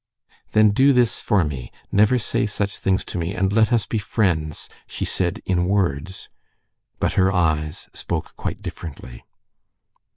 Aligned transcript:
"Then 0.53 0.71
do 0.71 0.93
this 0.93 1.19
for 1.19 1.43
me: 1.43 1.71
never 1.91 2.17
say 2.17 2.47
such 2.47 2.79
things 2.79 3.05
to 3.05 3.19
me, 3.19 3.35
and 3.35 3.53
let 3.53 3.71
us 3.71 3.85
be 3.85 3.99
friends," 3.99 4.67
she 4.87 5.05
said 5.05 5.43
in 5.45 5.65
words; 5.67 6.27
but 6.99 7.13
her 7.13 7.31
eyes 7.31 7.87
spoke 7.93 8.35
quite 8.35 8.63
differently. 8.63 9.23